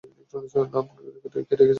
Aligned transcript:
নাম 0.73 0.85
কে 0.95 0.99
রেখেছে? 1.05 1.63